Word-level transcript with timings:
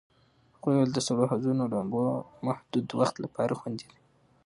هغې 0.55 0.71
وویل 0.75 0.91
د 0.93 0.99
سړو 1.07 1.29
حوضونو 1.31 1.63
لامبو 1.73 2.01
محدود 2.47 2.87
وخت 2.99 3.15
لپاره 3.25 3.57
خوندي 3.59 3.87
دی. 3.93 4.01